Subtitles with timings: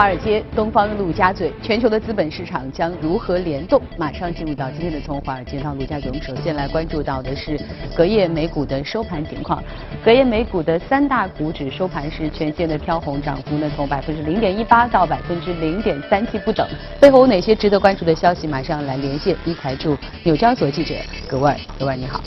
[0.00, 3.78] 华尔街、东方、陆家嘴，全球的资本市场将如何联动？
[3.98, 7.60] 马上进入到今天的从华尔街到陆家嘴，我们首先来关注到的是
[7.94, 9.62] 隔夜美股的收盘情况。
[10.02, 16.66] 隔夜美股的三大股指收盘是全线的飘红，涨幅呢从百分之零点一八到百分之零点三七不等。
[16.98, 18.46] 背后有哪些值得关注的消息？
[18.46, 20.94] 马上来连线一财驻纽交所记者
[21.28, 22.22] 格威尔，格威尔你好。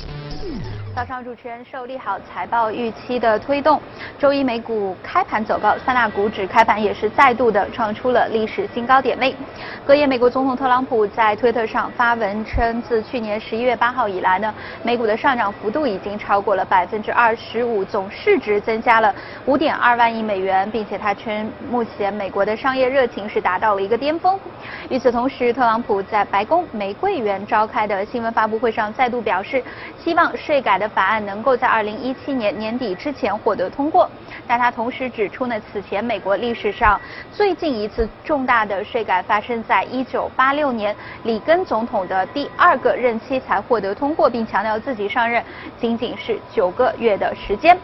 [0.95, 3.81] 早上，主持人受利好财报预期的推动，
[4.19, 9.35] 周一美股开盘走高，三大股指开盘也是再度的创出了历史新高点位。
[9.83, 19.13] 隔夜，美国总统特朗普在推特上发文称，自去年十一月八号以来呢，美股的上涨幅度已经超过了百分之二十五，总市值增加了
[19.47, 24.39] 五点二万亿美元，并且他称，目前美国的商业热情是达到了一个巅峰。
[24.89, 29.63] 与此同时，特朗普在白宫玫瑰园召开的新闻发布会上再度表示，
[29.97, 34.09] 希望税改的法案能够在二零一七年年底之前获得通过。
[34.45, 36.99] 但他同时指出呢，此前美国历史上
[37.31, 45.41] 最近一次重大的税改发生在一九八六年，里根总统的第二个任期才获得通过，并强调自己上任
[45.79, 47.77] 仅仅是九个月的时间。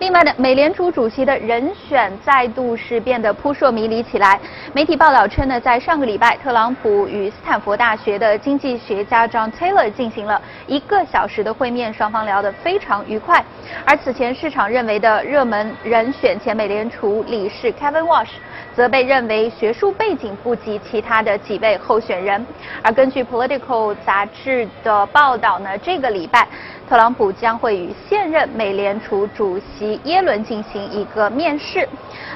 [0.00, 4.40] 另外呢，美联储主席的人选再度是变得扑朔迷离起来。
[4.72, 13.44] 媒体报道称呢，在上个礼拜，特朗普与斯坦福大学的经济学家 John Taylor 进行了一个小时的会面，双方聊得非常愉快。
[13.84, 18.30] 而此前市场认为的热门人选前美联储理事 Kevin Wash，
[18.74, 22.46] 则被认为学术背景不及其他的几位候选人。
[22.82, 26.48] 而根据 Political 杂志的报道呢，这个礼拜。
[26.90, 31.88] 特朗普将会与现任美联储主席耶伦进行一个面试，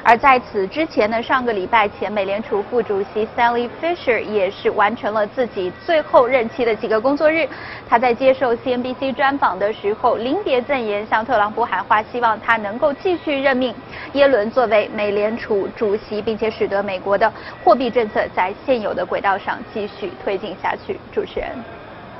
[0.05, 7.49] 而在此之前呢，上个礼拜前美联储副主席 Sally Fisher 也是完成了自己最后任期的几个工作日。
[7.89, 13.75] 他在接受 CNBC 专访的时候，临别赠言，向特朗普喊话，希望他能够继续任命
[14.13, 17.29] 耶伦作为美联储主席，并且使得美国的
[17.65, 21.01] 货币政策在现有的轨道上继续推进下去。
[21.11, 21.49] 主持人。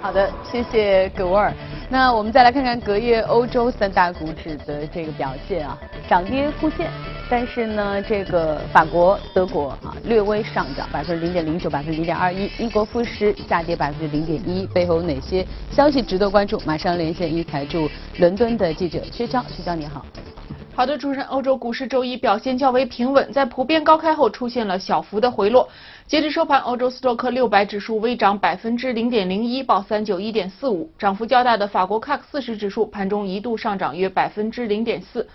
[0.05, 1.51] 好的，谢谢葛沃尔。
[1.89, 6.91] 那我们再来看看隔夜欧洲三大股指的这个表现啊，涨跌互现。
[7.31, 12.51] 但是呢，这个法国、德国啊略微上涨，百分之零点零九，百分之零点二一。
[12.59, 14.67] 英国富时下跌百分之零点一。
[14.67, 16.61] 背后有哪些消息值得关注？
[16.67, 17.89] 马上连线一财驻
[18.19, 20.05] 伦敦的记者薛娇，薛娇你好。
[20.77, 25.69] 好的，主持人，欧洲股市周一表现较为平稳，在普遍高开后出现了小幅的回落。
[26.09, 30.91] 截至收盘，欧洲斯托克六百指数微涨百分之零点零一，报三九一点四五。
[30.99, 35.29] 涨幅较大的法国 CAC 四十指数盘中一度上涨约百分之零点四。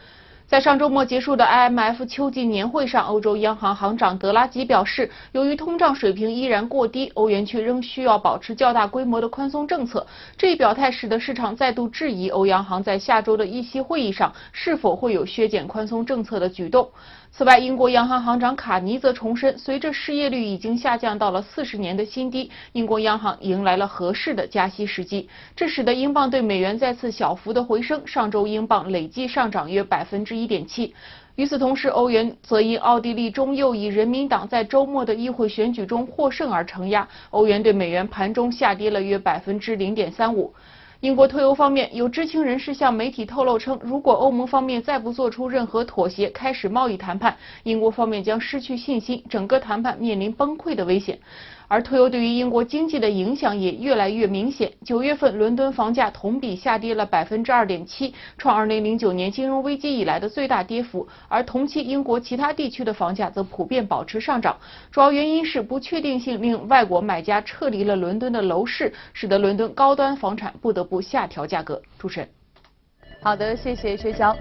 [0.49, 10.07] 在上周末结束的 IMF 秋季年会上，欧洲央行行长德拉吉表示，由于通胀水平依然过低，欧元区仍需要保持较大规模的宽松政策。
[10.35, 16.89] 这一表态使得市场再度质疑欧央行在下周的议息会议上是否会有削减宽松政策的举动。
[17.31, 25.29] 此外，英国央行行长卡尼则重申，随着失业率已经下降到了四十年的新低，英国央行迎来了合适的加息时机。
[25.55, 30.93] 这使得英镑对美元再次小幅的回升，上周英镑累计上涨约百分之一点七。
[31.35, 40.53] 与此同时，欧元则因奥地利中右翼人民党在周末的议会选举中获胜而承压，欧元对美元盘中下跌了约百分之零点三五。
[41.01, 51.17] 英国脱欧方面，有知情人士向媒体透露称，如果欧盟方面再不做出任何妥协，开始贸易谈判，英国方面将失去信心，整个谈判面临崩溃的危险。
[51.69, 54.73] 而退欧对于英国经济的影响也越来越明显。
[54.83, 61.07] 九月份，伦敦房价同比下跌了百分之二点七，创二零零九年金融危机以来的最大跌幅。
[61.27, 64.57] 而同期，英国其他地区的房价则普遍保持上涨。
[64.91, 71.79] 主要原因是不确定性令外国买家撤离了伦敦的楼市，使得伦敦高端房产不得不下调价格。
[71.99, 72.38] 主持人。
[73.21, 74.35] 好的，谢谢薛娇。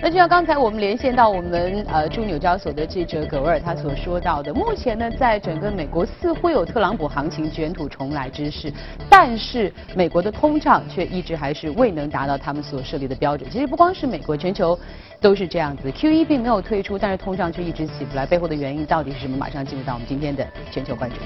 [0.00, 8.72] 那就像刚才我们连线到我们呃驻纽交所的记者葛威尔他所说到的，目前呢，在整个美国似乎有特朗普行情卷土重来之势，
[9.10, 13.50] 但是美国的通胀却一直还是未能达到他们所设立的标准。
[13.50, 14.78] 其实不光是美国，全球
[15.20, 15.90] 都是这样子。
[15.90, 19.36] Q E 并没有退出，但是通胀却一直起不来，背后的原因到底是什么？
[19.36, 21.16] 马上进入到我们今天的全球关注。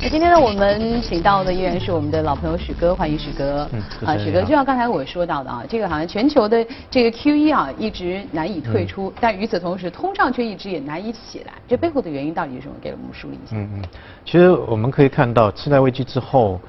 [0.00, 3.68] 那今天呢，我们请到的依然是我们的老朋友许哥，欢迎许哥。
[3.72, 12.74] 嗯，啊，许哥，就像刚才我说到的啊，这个好像全球的这个 QE 啊一直难以退出，但与此同时，通胀却一直也难以起来，这背后的原因到底是什么？
[12.80, 13.56] 给我们梳理一下。
[13.56, 13.84] 嗯嗯，
[14.24, 16.60] 其实我们可以看到，次贷危机之后，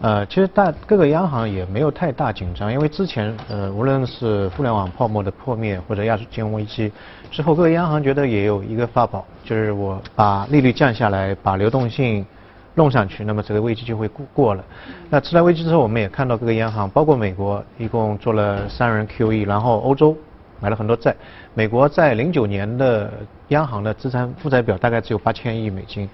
[0.00, 6.90] 呃，其实大各个央行也没有太大紧张，因为之前呃，无论是互联网泡沫的破灭或者亚洲金融危机
[7.30, 12.26] 之后，各个央行觉得也有一个法宝，就是我把利率降下来，把流动性。
[12.74, 14.64] 弄上去，那么这个危机就会过过了。
[15.08, 20.16] 那次贷危机之后，我们也看到各个央行，包括美国，一共做了三轮 QE，然后欧洲
[20.60, 21.14] 买了很多债。
[21.54, 23.10] 美国在零九年的
[23.48, 26.08] 央行的资产负债表大概只有八千亿美金，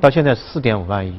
[0.00, 1.18] 到现在四点五万亿，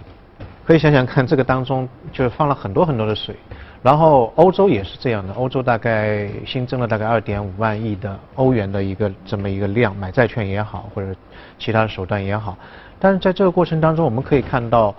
[0.63, 3.35] 可以想想看，这个当中就是放了很多很多的水。
[3.81, 11.13] 然后欧洲也是这样的，欧洲大概新增了大概二点五万亿的欧元的一个这么一个量，买债券也好，或者
[11.59, 12.57] 其他的手段也好。
[13.03, 14.95] 但是在这个过程当中，我们可以看到，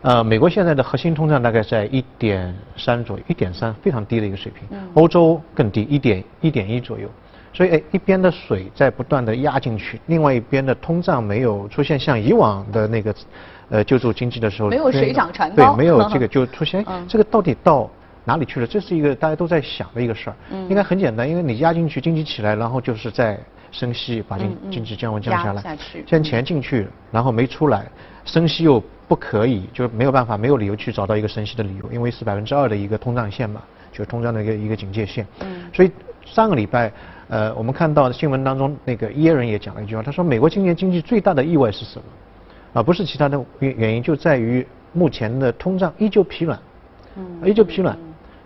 [0.00, 4.66] 呃，美国现在的核心通胀大概在一点三左右，一点三非常低的一个水平。
[4.94, 7.06] 欧洲更低，一点一点一左右。
[7.52, 13.14] 所以，哎，一边的水在不断的压进去，另外一边的通胀没有出现像以往的那个，
[13.68, 17.90] 呃，救助经济的时候没有水涨船高，对，没有这个 就出现，这个到底到
[18.24, 18.66] 哪里去了？
[18.66, 20.36] 这是一个大家都在想的一个事儿。
[20.52, 23.38] 嗯应该很简单，因为你压进去，经济起来，然后就是在。
[23.72, 25.76] 升息把经经济降温降下来，
[26.06, 27.90] 先钱进去，然后没出来，
[28.24, 35.26] 升息又不可以，就没有办法，没有理由去找到一个升息的理由，因为是百分之二的一个通胀线嘛，就通胀的一个一个警戒线。
[35.40, 35.62] 嗯。
[35.72, 35.90] 所以
[36.24, 36.92] 上个礼拜，
[37.28, 42.04] 呃，我们看到新闻当中那个耶伦也讲了一句话，他说美国今年经济最大的意外是什么？
[42.74, 46.58] 啊，不是其他的原原因，就在于目前的通胀依旧疲软，
[47.16, 47.96] 嗯，依旧疲软。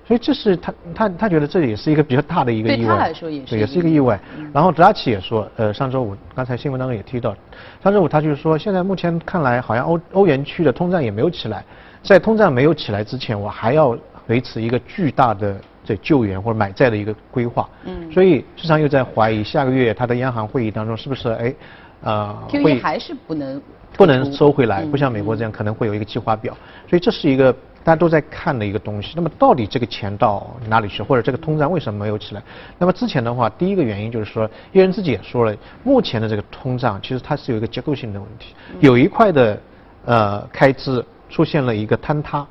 [0.07, 4.19] 所以这是他他他觉得这也是一个比较大的一个意外，对他来说也是也是一个意外。
[4.53, 7.35] 然后德拉奇也说，呃，上周五刚才新闻当中也提到，
[7.83, 11.65] 上周五他就是说，现在目前看来好像欧欧元区的通胀也没有起来，
[12.05, 13.99] 在通胀没有起来之前，我还要
[14.29, 17.69] 维持一个巨大的这救援或者买债的一个规划。
[17.85, 18.13] 嗯。
[18.13, 21.55] 所以市场又在怀疑下个月他的央行会议当中是不是哎，
[22.03, 22.33] 呃，
[22.63, 23.61] 会还是不能
[23.97, 26.57] 不能收回来，不像美国这样可能会有一个计划表。
[26.89, 27.53] 所以这是一个。
[27.87, 32.43] 大家都在看的一个东西，那么到底这个钱到哪里去，或者这个通胀为什么没有起来？
[32.79, 39.61] 那么之前的话，第一个原因就是说，叶伦自己也说了，目前的这个通胀其实它是有一个结构性的问题，有一块的
[40.05, 42.45] 呃开支出现了一个坍塌，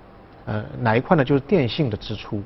[0.46, 1.26] 呃哪一块呢？
[1.26, 2.42] 就是电信的支出，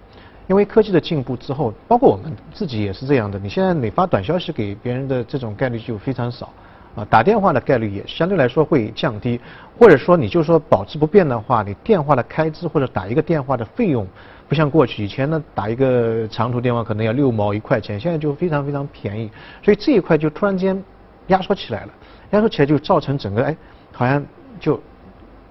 [0.47, 6.49] 因为科技的进步之后，包括我们自己也是这样的，你现在每发短消息给别人的这种概率就非常少。
[6.95, 9.39] 啊，打电话的概率也相对来说会降低，
[9.77, 14.05] 或者说你就说保持不变的话，你电话的开支或者打一个电话的费用，
[14.47, 19.31] 不像过去以前呢，打一个长途电话可能要六毛一块钱，现在就非常非常便宜，
[19.63, 20.83] 所以这一块就突然间
[21.27, 21.89] 压缩起来了，
[22.31, 23.55] 压缩起来就造成整个哎，
[23.93, 24.25] 好像
[24.59, 24.81] 就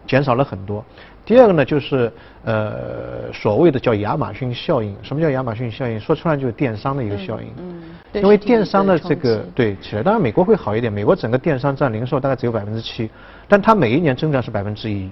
[0.06, 0.84] 减少了很多。
[1.28, 2.10] 第二个呢，就是
[2.44, 4.96] 呃所谓的叫亚马逊效应。
[5.02, 6.00] 什么叫亚马逊效应？
[6.00, 7.48] 说出来就是电商的一个效应。
[7.58, 7.82] 嗯。
[8.14, 10.90] 因为电商的这个对起来，当然美国会好一点。
[10.90, 13.10] 美国整个电商占零售大概只有百分之七，
[13.46, 15.10] 但它每一年增长是百分之一。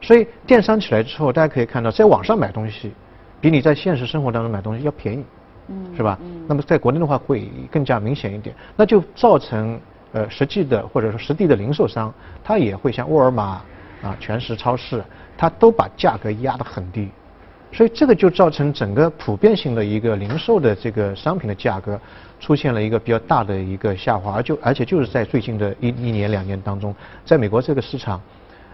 [0.00, 2.94] 所以电商起来之后，大家可以看到，在网上买东西，
[3.38, 5.24] 比你在现实生活当中买东西要便宜。
[5.68, 5.94] 嗯。
[5.94, 6.18] 是吧？
[6.22, 6.42] 嗯。
[6.48, 9.78] 那么在国内的话会更加明显一点，那就造成
[10.12, 12.10] 呃实际的或者说实地的零售商，
[12.42, 13.60] 他也会像沃尔玛
[14.02, 15.04] 啊、全食超市。
[15.36, 17.08] 它都把价格压得很低，
[17.72, 22.00] 所以这个就造成整个普遍性的一个零售的这个商品的价格
[22.38, 26.94] 出现了一个比较大的一个下滑，而就而且就是在最近的一一年两年当中，
[27.24, 28.20] 在美国这个市场，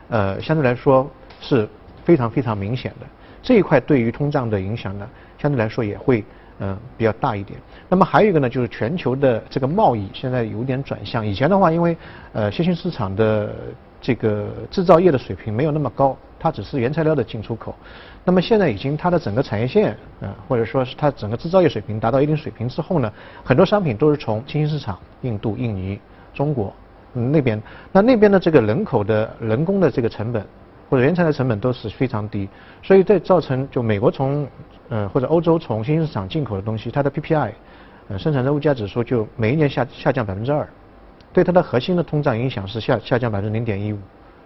[0.08, 1.08] 呃，相对来说
[1.40, 1.68] 是
[2.04, 3.06] 非常非常明显的。
[3.42, 5.08] 这一块对于通胀的影响呢，
[5.38, 6.22] 相对来说也会
[6.58, 7.58] 嗯比较大一点。
[7.88, 11.96] 那么还有一个呢，就是全球的这个贸易现在有点转向，以前的话因为
[12.34, 13.54] 呃新兴市场的
[14.00, 16.16] 这个制造业的水平没有那么高。
[16.42, 17.74] 它只是原材料的进出口，
[18.24, 23.12] 那么现在已经它的整个产业链，呃，或者说是它整个制造业水平达到一定水平之后呢，
[23.44, 26.00] 很多商品都是从新兴市场，印度、印尼、
[26.32, 26.72] 中国
[27.12, 30.42] 那边，那那边的这个人口的人工的这个成本
[30.88, 32.48] 或者原材料成本都是非常低，
[32.82, 34.48] 所以这造成就美国从
[34.88, 37.52] 呃或者欧洲从新兴市场进口的东西，它的 PPI，
[38.08, 40.66] 呃生产者物价指数就每一年下下降百分之二，
[41.32, 43.98] 对它的核心的通胀影响是下下降百分之零点一五，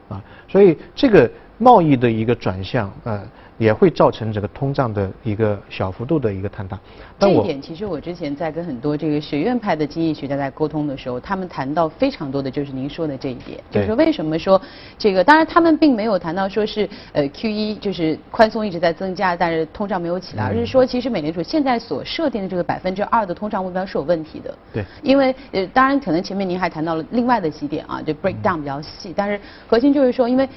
[0.08, 1.30] 啊，所以这个。
[1.56, 3.24] 贸易的一个转向，呃，
[3.58, 6.78] 也会造成这个通胀的一个小幅度的一个坍塌。
[7.18, 14.60] 这一点其实我之前在跟很多这个学院派的经济学家在沟通的时候，他们谈到非常多的就是您说的这一点，就是为什么说
[14.98, 15.22] 这个？
[15.22, 24.54] 当然他们并没有谈到说是呃 Q 一就是宽松一直在增加，但是通胀没有起来，而是说其实美联储现在所设定的这个百分之二的通胀目标是有问题的。
[24.72, 24.84] 对。
[25.02, 30.48] 因为呃，当然可能前面您还谈到了另外的几点啊，就 break down 比较细，但是核心就是说因为。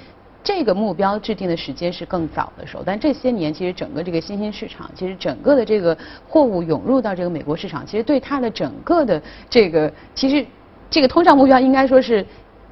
[0.48, 10.46] 这个目标制定的时间是更早的时候，但这些年其实整个这个新兴市场，其实整个的这个货物涌入到这个美国市场，其实对它的整个的这个，其实
[10.90, 12.26] 这个通胀目标应该说是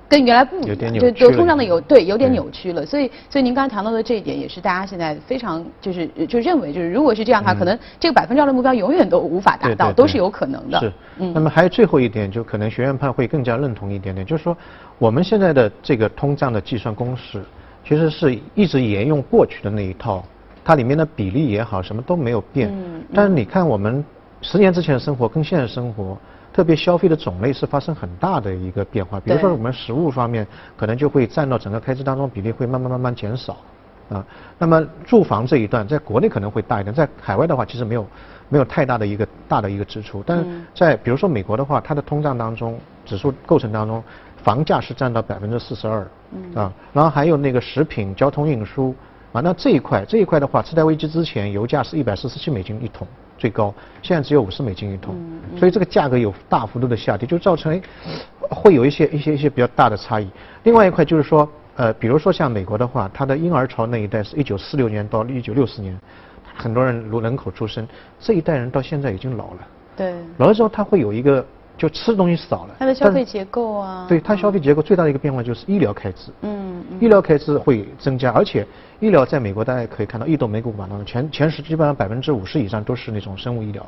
[0.08, 2.86] 跟原来不一样，就就通胀的有对有点扭曲了。
[2.86, 10.80] 所以所以您刚才谈到的这一点，也是大家现在非常就是就认为就是如果是这样的话，可能这个百分之二的目标永远都无法达到，都是有可能的。
[10.80, 10.94] 是。
[11.34, 14.56] 那么还有最后一点，就可能学院派会更加认同一点点，就是说
[14.98, 17.44] 我们现在的这个通胀的计算公式。
[17.88, 20.26] 其实是一直沿用过去的那一套，
[20.64, 22.70] 它里面的比例也好，什么都没有变。
[22.70, 24.04] 嗯但是你看我们
[24.42, 26.18] 十年之前的生活跟现在生活，
[26.52, 29.20] 特别消费的种类是发生很大的一个变化。
[29.20, 33.56] 比如说我们食物方面，可能就会占到整个开支当中比例会慢慢慢慢减少。
[34.10, 34.24] 啊，
[34.60, 38.06] 那么住房这一段在国内可能会大一点，在海外的话其实没有
[38.50, 44.04] 没有太大的一个大的一个支出，但是嗯在比如说美国的话，它的通胀当中指数构成当中，
[44.38, 46.08] 房价是占到百分之四十二，
[46.56, 48.94] 啊，然后还有那个食品、交通运输。
[49.32, 53.06] 啊，那这一块这一块的话，次贷危机之前油价是一百四十七美金一桶
[53.38, 55.14] 最高，现在只有五十美金一桶，
[55.58, 57.82] 所以这个价格有大幅度的下跌，就造成哎
[58.50, 60.30] 会有一些一些一些比较大的差异。
[60.64, 61.48] 另外一块就是说。
[61.78, 65.94] 呃，比如说像美国的话，它的婴儿潮那一代是一九四六年到一九六四年，
[66.56, 67.86] 很多人如人口出生，
[68.18, 71.46] 这一代人到现在已经老了，对，老了之后他会有一个
[71.78, 76.98] 就吃的东西少了，它的消费结构啊，对它消费结构最大的一个变化就是医疗开支，嗯，嗯。
[77.00, 78.66] 医疗开支会增加，而且
[79.00, 83.86] 医疗在美国大家可以看到，异动美股榜当中前前十基本上百分之五十以上都是那种生物医疗，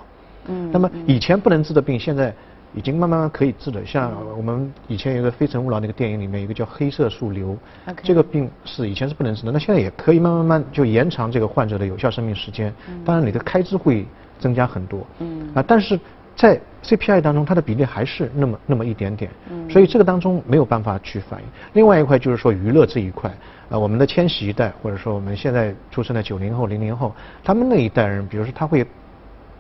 [0.48, 2.34] 嗯，那么以前不能治的病，现在
[2.74, 3.86] 已经慢慢慢可以治了。
[3.86, 7.58] 像我们以前有个《非诚勿扰》那个电影里面有一个叫黑色素瘤
[8.04, 12.72] 这个病是以前是不能治的，那现在也可以慢慢慢就延长这个患者的有效生命时间。
[13.06, 14.06] 当然你的开支会
[14.38, 15.08] 增加很多。
[15.20, 15.50] 嗯。
[15.56, 15.98] 啊，但是
[16.36, 19.30] 在 CPI 当中，它的比例还是那么那么一点点。
[19.52, 21.46] 嗯所以这个当中没有办法去反映。
[21.74, 23.30] 另外一块就是说娱乐这一块，
[23.70, 27.14] 啊，我们的千禧一代或者说我们现在出生的九零后、零零后，
[27.44, 28.86] 他们那一代人，比如说他会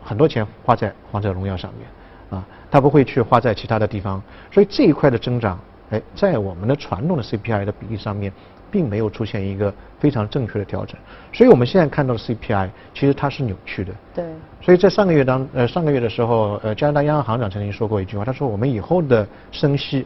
[0.01, 8.31] 很多钱花在王者荣耀上面，啊，他不会去花在其他的地方，所以这一块的增长，哎，在我们的传统的 CPI 的比例上面，
[8.71, 10.95] 并没有出现一个非常正确的调整，
[11.33, 13.93] 所以我们现在看到的 CPI 其实它是扭曲的。
[14.13, 14.25] 对，
[14.61, 20.05] 所以在上个月当呃上个月的时候，呃加拿大央行行长曾经说过一句话，他说我们以后的升息，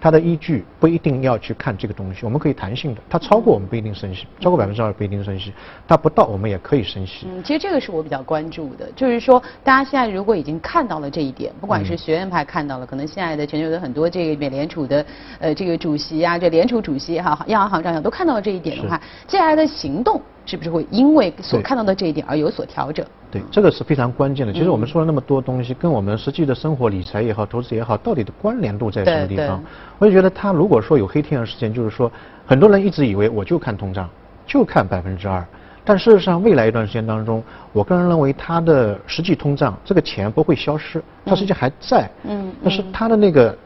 [0.00, 5.52] 它的依据不一定要去看这个东西，我们可以弹性的，它超过我们不一定升息，超过百分之二不一定升息，
[5.86, 7.26] 它不到我们也可以升息。
[7.28, 15.04] 嗯，其实这个是我比较关注的，就是说，大家现在如果已经看到了这一点，不管是学院派看到了，可能现在的全球的很多这个美联储的
[15.38, 23.06] 呃这个主席啊，这联储主席也好，央行行长也好都看到了这一点的话，接下来的行动是不是会因为所看到的这一点而有所调整？
[23.30, 24.52] 对，这个是非常关键的。
[24.52, 29.62] 其实我们嗯说了那么多东西，跟我们实际的生活理财也好，投资也好，到底的关联度在什么地方？
[30.00, 32.10] 我就觉得他如果说有黑天鹅事件，就是说
[32.44, 34.10] 很多人一直以为我就看通胀，
[34.44, 35.46] 就看百分之二，
[35.84, 37.40] 但事实上未来一段时间当中，
[37.72, 42.10] 我个人认为它的实际通胀这个钱不会消失，它实际还在。
[42.24, 43.56] 嗯但是它的那个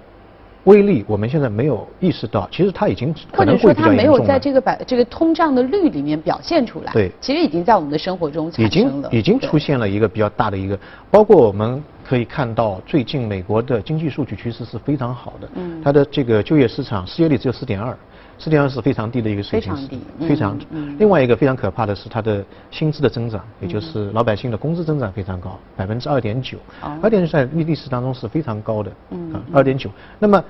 [0.65, 4.19] 威力，我们现在没有意识到，其实它已经或者说可能会比它没有。
[4.25, 7.13] 在这个百这个通胀的率里面表现出来，对。
[7.21, 10.79] 其实已经在我们的生活中已产生了，经已经出现了一个比较大的一个，
[11.11, 15.83] 包括我们可以看到最近美国的经济数据趋势是非常好的，嗯。
[15.85, 17.95] 它的这个就业市场失业率只有四点二，
[18.39, 30.43] 四点二是非常低的一个水平，非常低嗯非常嗯另外一个非常可怕的是它的薪资的增长，也就是老百姓的工资增长非常高，百分之二点九哦，二点九在历史当中是非常高的，嗯啊，二点九，那么。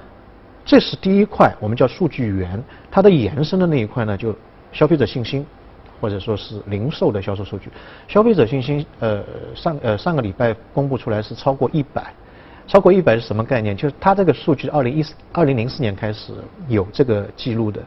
[0.67, 2.59] 这是第一块，我们叫数据源，
[2.91, 4.35] 它的延伸的那一块呢，就
[4.73, 5.45] 消费者信心，
[6.01, 7.69] 或者说是零售的销售数据。
[8.09, 9.23] 消费者信心，呃，
[9.55, 12.15] 上呃上个礼拜公布出来是超过一百，
[12.67, 13.77] 超过一百是什么概念？
[13.77, 16.33] 就是它这个数据，二零一四二零零四年开始
[16.67, 17.83] 有这个记录的，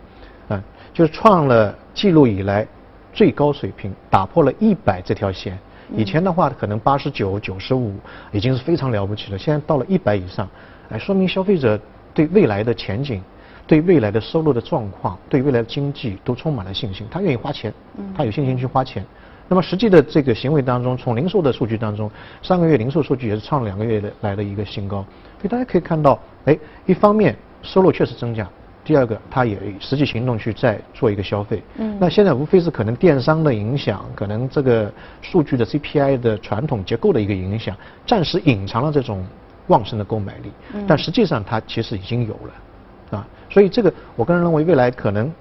[0.49, 2.65] 啊，就是创了记录以来
[3.11, 5.57] 最高水平，打破了一百这条线。
[5.95, 7.95] 以前的话可能八十九、九十五
[8.31, 10.47] 已经是非常了不起了，现在到了一百以上，
[10.89, 11.79] 哎，说明消费者
[12.13, 13.21] 对未来的前景、
[13.65, 17.73] 对未来的收入的状况、对未来的经济都充满了信心，他愿意花钱，
[18.15, 19.03] 他有信心去花钱。
[19.49, 22.09] 那么实际的这个行为当中，从零售的数据当中，
[22.41, 24.97] 上个月零售数据也是创了两个月的来的一个新高，
[25.39, 28.47] 所以大家可以看到，哎，一方面收入确实增加，
[28.83, 31.63] 第二个它也实际行动去再做一个消费。
[31.77, 37.75] 嗯那现在无非是可能电商的影响，可能这个数据的 CPI 的传统结构的一个影响，
[38.05, 39.25] 暂时隐藏了这种
[39.67, 45.31] 旺盛的购买力，嗯但实际上它其实已经有了，啊，所以这个我个人认为未来可能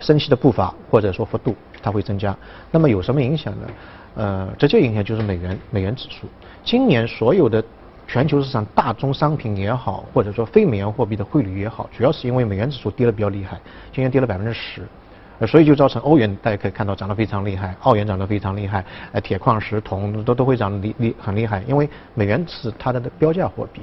[0.00, 2.36] 升息的步伐或者说幅度它会增加。
[2.70, 3.66] 那么有什么影响呢？
[4.14, 6.26] 呃，直接影响就是美元美元指数。
[6.62, 7.62] 今年所有的
[8.06, 13.60] 全球市场大宗商品也好，或者说非美元货币的汇率也好，主要是因为美元指数跌得比较厉害，
[13.92, 14.82] 今年跌了百分之十。
[15.48, 23.80] 所以就造成欧元，大家可以看到涨得非常厉害，澳元涨得非常厉害，呃，铁矿石、铜都都会涨得厉厉很厉害，因为美元是它的标价货币。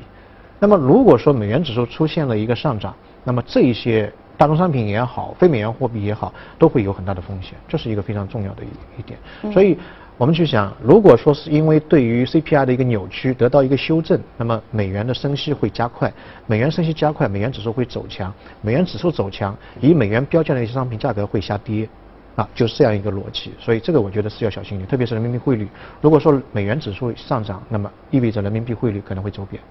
[0.58, 9.20] 那么如果说美元指数出现了一个上涨，那么这一些大宗商品也好，非美元货币也好，都会有很大的风险，这是一个非常重要的一一点。
[9.52, 9.78] 所以
[10.18, 16.10] 我们去想，如果说是因为对于 CPI 的一个扭曲得到一个修正，那么美元的升息会加快，
[16.48, 21.90] 美元升息加快，美元指数会走强，美元指数走强，以美元标价的一些商品价格会下跌，
[22.38, 23.52] 啊，就是这样一个逻辑。
[23.60, 25.68] 所以这个我觉得是要小心一点，特别是人民币汇率。
[26.00, 29.62] 如果说美元指数上涨，那么意味着人民币汇率可能会走贬。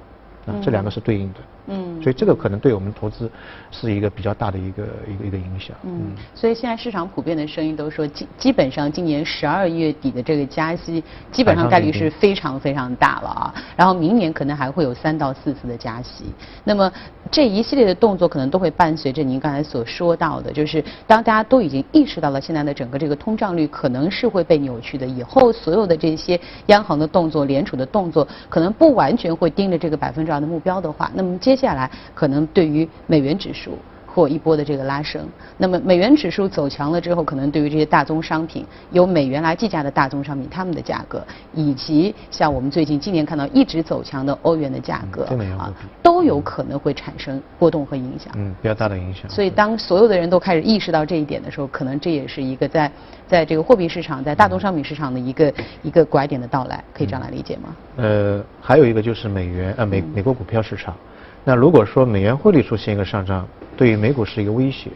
[0.62, 3.30] 这两个是对应的，嗯，所以这个可能对我们投资
[3.70, 16.24] 是一个比较大的一个一个一个影响，嗯，所以现在市场普遍的声音都说，基基本上今年十二月底的这个加息，基本上概率是非常非常大了啊，然后明年可能还会有三到四次的加息，
[16.64, 16.90] 那么
[17.30, 30.38] 这一系列的动作可能都会伴随着您刚才所说到的，就是当大家都已经意识到了现在的整个这个通胀率可能是会被扭曲的，以后所有的这些央行的动作、联储的动作，可能不完全会盯着这个百分之二。
[30.38, 33.72] 的目标的话，那么接下来可能对于美元指数
[34.14, 45.24] 或一波的这个拉升，那么美元指数走强了之后，可能对于这些大宗商品由美元来计价的大宗商品，它们的价格，以及像我们最近今年看到一直走强的欧元的价格
[45.58, 45.72] 啊，
[46.02, 48.32] 都有可能会产生波动和影响。
[48.36, 49.30] 嗯，比较大的影响。
[49.30, 52.90] 所以当所有的人都开始意识到这一点的时候，可能这也是一个在
[53.26, 57.76] 在这个货币市场、在大宗商品市场的一个一个拐点的到来，可以这样来理解吗？
[57.96, 60.96] 呃，还有一个就是美元呃美美国股票市场。
[61.44, 64.90] 那如果说美元汇率出现一个上涨，对于美股是一个威胁。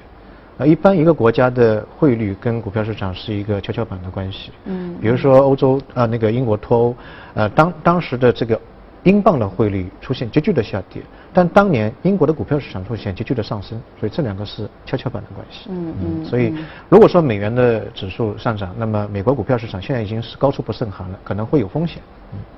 [0.58, 4.50] 啊，一般一个国家的汇率跟股票市场是一个跷跷板的关系。
[4.66, 4.94] 嗯。
[5.00, 6.96] 比如说欧洲啊，那个英国脱欧，
[7.32, 8.60] 呃，当当时的这个
[9.04, 11.02] 英镑的汇率出现急剧的下跌。
[11.34, 15.68] 但当年英国的股票市场出现急剧的上升，所以这两个是跷跷板的关系。
[15.70, 16.24] 嗯嗯。
[16.24, 16.54] 所以
[16.88, 22.02] 如果说美元的指数上涨，那么美国股票市场现在已经是高处不胜寒了，可能会有风险。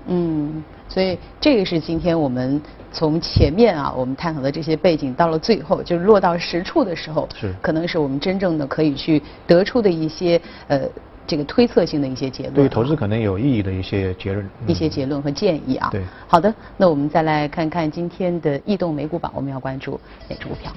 [0.06, 2.60] 嗯，所以这个是今天我们
[2.92, 10.80] 从前面啊，我们探讨的这些背景，到了最后就是落到实处的时候，是可能是我们真正的可以去得出的一些呃
[11.26, 15.88] 这个推测性的一些结论，对于投资可能有意义的一些结论，一些结论和建议啊。
[15.90, 20.72] 对，好的，那我们再来看看今天的异动美股榜，我们要关注哪只股票？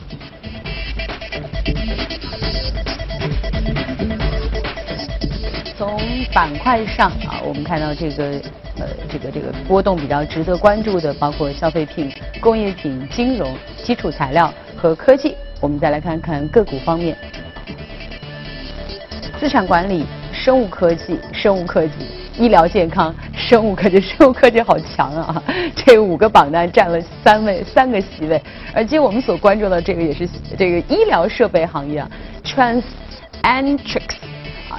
[5.77, 5.99] 从
[6.33, 8.41] 板块上啊，我们看到这个
[8.79, 15.35] 呃，这个这个波动比较值得关注的，包括消费品、工业品、金融、基础材料和科技。
[15.59, 17.15] 我们再来看看个股方面，
[19.39, 20.05] 资产管理、
[20.47, 21.93] 生物科技、生物科技、
[22.37, 25.43] 医疗健康、生物科技、 生物科技好强啊！
[25.75, 28.41] 这五个榜单占了三位三个席位，
[28.73, 30.25] 而且我们所关注的这个也是
[30.57, 32.09] 这个医疗设备行业啊
[32.45, 34.15] ，Transentrix。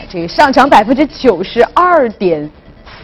[0.09, 2.51] 这个上涨百分之九十二点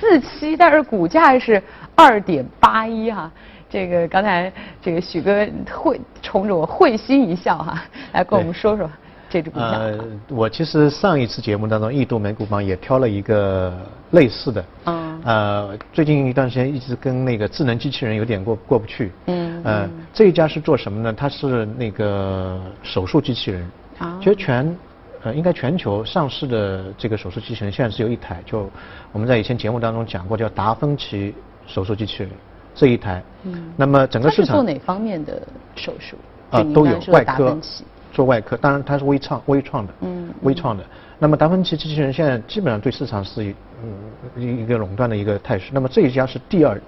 [0.00, 1.62] 四七，但是股价是
[1.94, 3.30] 二点八一哈。
[3.68, 4.50] 这个刚才
[4.80, 8.90] 这个许哥会冲着我会心一笑哈，来跟我们说说
[9.34, 9.68] 这只股票。
[9.68, 13.76] 呃，我其实上一次节目当中易度美股榜也挑了一个
[14.12, 14.64] 类似的。
[14.84, 15.20] 嗯。
[15.24, 19.10] 呃，最近一段时间一直跟那个智能机器人有点过过不去。
[19.26, 19.60] 嗯。
[19.64, 21.12] 呃，这一家是做什么呢？
[21.12, 23.68] 它是那个手术机器人。
[23.98, 24.16] 啊。
[24.22, 24.76] 其实全。
[25.24, 28.70] 呃，应该全球上市的这个手术机器人现在只有一台，就
[29.10, 31.34] 我们在以前节目当中讲过，叫达芬奇
[31.66, 32.30] 手术机器人
[32.74, 33.22] 这一台。
[33.44, 33.72] 嗯。
[33.74, 35.42] 那么整个市场做哪方面的
[35.74, 36.16] 手术？
[36.50, 37.58] 啊，都有外科，
[38.14, 39.92] 做外科，当然它是微创微创的。
[40.00, 40.32] 嗯。
[40.40, 40.82] 微创的。
[41.18, 43.92] 那么达芬奇机器人现在基本上对市场是嗯
[44.36, 45.70] 一一个垄断的一个态势。
[45.72, 46.80] 那么这一家是第二。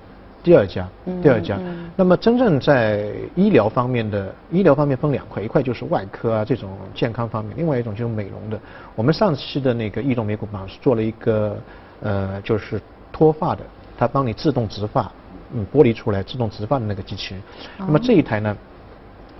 [0.45, 0.89] 第二家，
[1.21, 1.59] 第二家。
[1.97, 8.57] 那么真正在医疗方面的医疗方面分两块，一块就是外科啊这种健康方面，另外一种就是美容的。
[8.95, 11.57] 我们上期的那个易动美股榜是做了一个
[12.01, 13.62] 呃就是脱发的，
[13.99, 15.11] 它帮你自动植发，
[15.53, 17.43] 嗯剥离出来自动植发的那个机器人。
[17.79, 18.57] 那么这一台呢，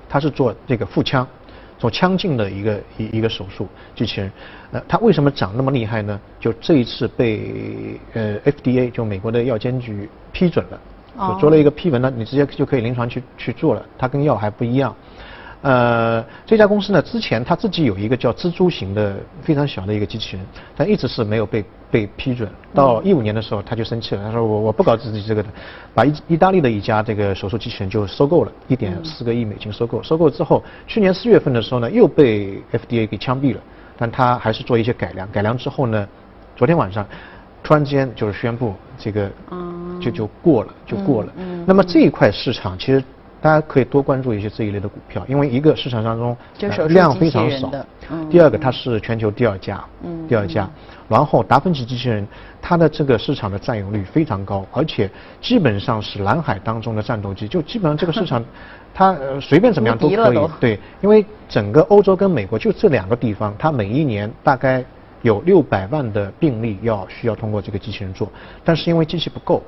[0.09, 1.25] 它是做这个腹腔，
[1.79, 4.33] 做腔镜的一个一一个手术机器人。
[4.73, 6.19] 呃，它为什么长那么厉害呢？
[6.41, 10.81] 就这一次被呃 FDA 就美国的药监局批准了。
[11.19, 13.83] 就做了一个批文呢，你直接就可以临床去去做了。
[13.97, 14.95] 它跟药还不一样。
[15.63, 22.49] 呃，这家公司呢，之前它自己有一个叫蜘蛛型的非常小的一个机器人，但一直是没有被被批准。
[22.75, 25.49] 到一五年的时候，他就生气了，他说我我不搞自己这个的，
[25.95, 30.03] 把意意大利的一家这个手术机器人就收购了，一点四个亿美金收购。
[30.03, 33.61] 收购之后，去年四月份的时候呢，又被 FDA 给枪毙了。
[33.99, 36.09] 但他还是做一些改良，改良之后呢，
[36.55, 37.07] 昨天晚上。
[37.63, 39.29] 突然间就是宣布这个，
[40.01, 41.33] 就就过了，就过了。
[41.67, 43.03] 那么这一块市场其实
[43.41, 46.37] 大家可以多关注一些这一类的股票，因为一个市场当中
[46.89, 47.71] 量非常少，
[48.31, 49.85] 第二个它是全球第二家，
[50.29, 50.69] 第二家。
[51.09, 52.27] 然后达芬奇机器人
[52.61, 55.09] 它的这个市场的占有率非常高，而且
[55.41, 58.45] 基本上是蓝海当中的战斗机，就基本上这个市场
[58.93, 60.49] 它随便怎么样都可以。
[60.59, 64.85] 对，因为整个欧洲跟美国就这两个地方，它每一年大概。
[65.23, 68.31] 有六百万的病例要需要通过这个机器人做，
[68.63, 69.61] 但是因为机器不够，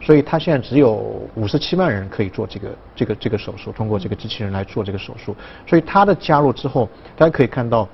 [0.00, 5.34] 所以他现在只有五十七万人可以做这个这个这个手术，通过这个机器人来做这个手术。
[5.66, 7.88] 所以它的加入之后，大家可以看到，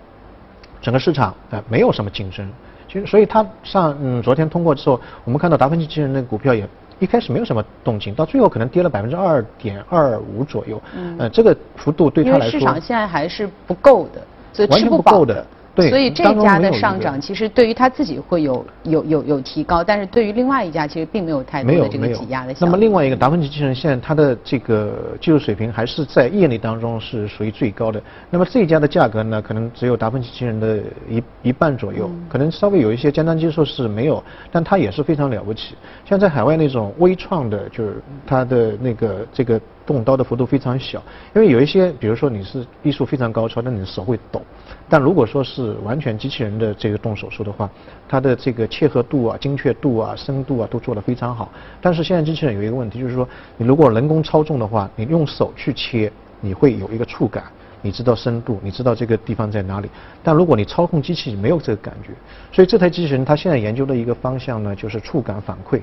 [0.82, 2.46] 整个市场呃没有什么竞争。
[2.86, 6.68] 其实，所以它上嗯昨天通过之后，我们看到达芬奇机器人那个股票也
[7.00, 10.80] 一开始没有什么动静，到最后可能跌了百分之二点二五左右。
[10.94, 11.16] 嗯。
[11.18, 15.44] 呃，这个幅度对他来说，市场现在还是不够的，所以吃不饱的。
[15.74, 22.66] 对，所以这家的上涨其实对于他自己会有有有有提高，但是对于另外一家其实并没有太多的这个挤压的效果。
[22.66, 28.00] 那么另外一个达芬奇机器人现在它的这个技术水平还是在业内当中是属于最高的。
[28.30, 35.74] 那么这一家的价格呢，可能只有达芬奇机器人的一一半左右，可能稍微有一些尖端技术是没有，但它也是非常了不起。
[36.04, 41.02] 像在海外那种微创的，就是它的那个这个动刀的幅度非常小，
[41.34, 44.40] 因为有一些，比如说你是艺术非常高超，那你的手会抖。
[44.88, 47.68] 但如果说是完全机器人的这个动手术的话，
[48.08, 51.50] 它的这个切合度啊、精确度啊、深度啊都做得非常好。
[51.80, 57.44] 但是现在机器人有一个问题，就是说你如果人工操纵的话，你用手去切，你会有一个触感，
[57.82, 59.88] 你知道深度，你知道这个地方在哪里。
[60.22, 62.10] 但如果你操控机器，没有这个感觉。
[62.52, 65.80] 所以这台机器人它现在研究的一个方向呢，就是触感反馈。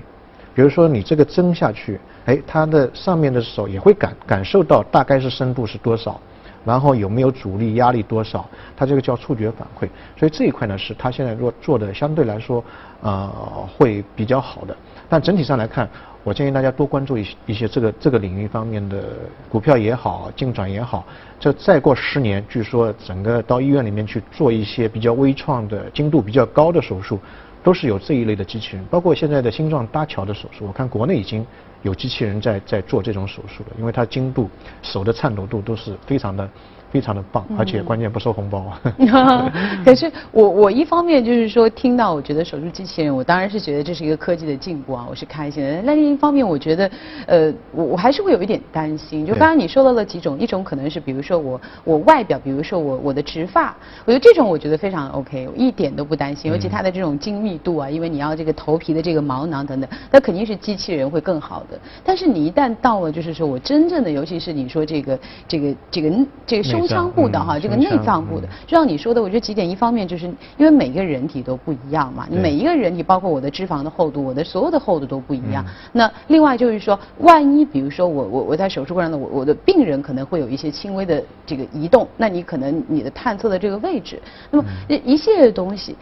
[0.53, 6.19] 比如说你这个针下去，哎，它的上面的手也会感感受到大概是深度是多少。
[6.63, 8.47] 然后有没有阻力、压力多少？
[8.77, 12.63] 它这个叫触觉反馈，所以这一块呢是它现在做做的相对来说，
[13.01, 13.27] 呃，
[13.75, 14.77] 会比较好的。
[15.09, 15.89] 但整体上来看，
[16.23, 19.05] 我建议大家多关注一些一些这个这个领域方面的
[19.49, 21.03] 股票也好，进展也好。
[21.39, 27.19] 这再过十年，据说整个到医院里面去做一些比较微创的、精度比较高的手术，
[27.63, 28.85] 都是有这一类的机器人。
[28.89, 31.45] 包括现在的心脏搭桥的手术，我看国内已经。
[31.83, 34.47] 有机器人在在做这种手术了，因为它精度、
[34.83, 36.47] 手的颤抖度都是非常的。
[36.91, 39.51] 非常的棒，而且关键不收红包啊。
[39.85, 45.81] 可是我我一方面就是说听到我觉得手术机器人，我当然是觉得这是一个科技的进步啊，我是开心的。
[45.83, 46.91] 那另一方面，我觉得
[47.27, 49.25] 呃我我还是会有一点担心。
[49.25, 53.75] 就刚刚你说到了几种，一种可能是比如说我我外表，比如说我我的植发，
[54.05, 56.51] 我觉得这种我觉得非常 OK，我一点都不担心。
[56.51, 61.79] 尤其它的这种精密度啊，因为你要这个头皮的这个毛囊等等，那肯定是机器人会更好的。
[62.03, 70.25] 但是你一旦到了就是说我真正的，尤其是你说这个这个这个这个胸腔部的哈，这个内脏部的，就像你说的，我觉得几点，一方面就是
[70.57, 75.65] 因为每个人体都不一样嘛，每一个人体，包括我的脂肪的厚度，我的所有的厚度都不一样。
[75.91, 85.95] 那另外就是说，万一比如说我我我在手术过程中，我我的病人可能会有一些轻微的这个移动，那你可能你的探测的这个位置，那么一系列的东西，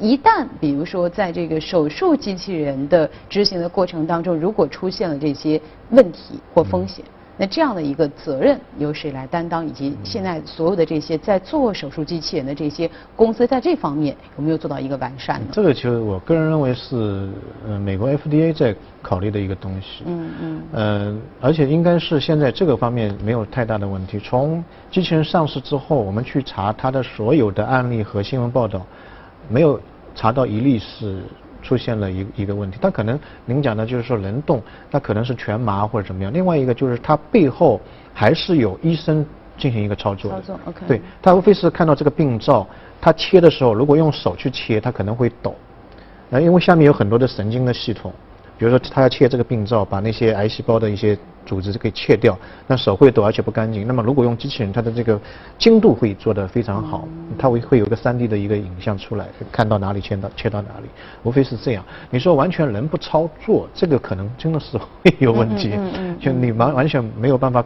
[0.00, 5.60] 一旦比如说在这个手术机器人的执行的过程当中，如果出现了这些
[5.90, 7.04] 问题或风险。
[7.38, 9.66] 那这样的一个责任由谁来担当？
[9.66, 15.46] 以及现在所有的这些在做手术机器人的这些公司，在这方面有没有做到一个完善呢？
[15.52, 17.28] 这个其实我个人认为是，
[17.66, 20.04] 呃，美国 FDA 在考虑的一个东西。
[20.06, 20.62] 嗯嗯。
[20.72, 24.18] 呃，而且应该是现在这个方面没有太大的问题。
[24.18, 28.80] 从机器人上市之后，我们去查它的所有的案例和新闻报道，
[29.48, 29.78] 没有
[30.14, 31.22] 查到一例是。
[31.66, 36.32] 出现了一一个问题，它可能您讲的就是说能动，那可能是全麻或者怎么样。
[36.32, 37.80] 另外一个就是它背后
[38.14, 39.26] 还是有医生
[39.58, 40.30] 进行一个操作。
[40.30, 40.80] 操作，OK。
[40.86, 42.64] 对，他无非是看到这个病灶，
[43.00, 45.52] 他切的时候如果用手去切，他可能会抖，
[46.30, 48.12] 那因为下面有很多的神经的系统。
[48.58, 53.86] 比如说他要切这个病灶，把那些癌细胞的一些组织给切掉，那手会抖而且不干净。
[53.86, 55.20] 那么如果用机器人，它的这个
[55.58, 57.06] 精度会做得非常好，
[57.38, 60.88] 它会会有个 3D 的一个影像出来，看到哪里切到切到哪里，
[61.22, 61.84] 无非是这样。
[62.10, 65.78] 你说完全人不操作，这个可能真的是会有问题，
[66.18, 67.64] 就你完完全没有办法。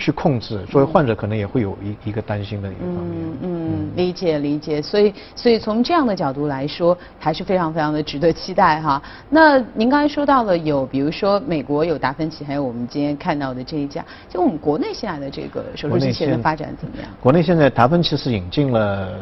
[0.00, 3.14] 去控制，作为患者可能也会有一一个担心的一个方面。
[3.14, 9.00] 嗯嗯，理解理解，所以所以从这样的角度来说，还是非常非常的值得期待哈。
[9.28, 17.06] 那您刚才说到了有，比如说美国有达芬奇，还有我们今天看到的这一家，就我们国内现在的这个手术机器人的发展怎么样？
[17.20, 19.18] 国内现在达芬奇是引进了，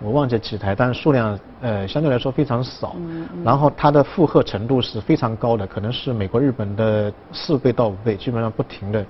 [0.00, 2.94] 我忘记几台，但是数量呃相对来说非常少。
[2.96, 3.42] 嗯嗯。
[3.44, 9.04] 然后它的负荷程度是非常高的，可能是美国、日本的四倍到五倍，基本上不停的。